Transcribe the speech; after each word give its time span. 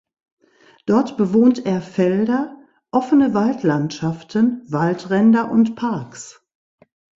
Dort 0.87 1.15
bewohnt 1.17 1.63
er 1.67 1.79
Felder, 1.79 2.57
offene 2.89 3.35
Waldlandschaften, 3.35 4.63
Waldränder 4.65 5.51
und 5.51 5.75
Parks. 5.75 6.43